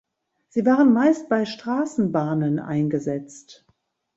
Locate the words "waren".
0.65-0.93